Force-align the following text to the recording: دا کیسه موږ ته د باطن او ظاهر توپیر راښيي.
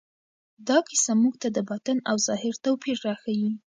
دا 0.67 0.77
کیسه 0.87 1.13
موږ 1.21 1.33
ته 1.41 1.47
د 1.51 1.57
باطن 1.69 1.97
او 2.09 2.15
ظاهر 2.27 2.53
توپیر 2.65 2.97
راښيي. 3.05 3.51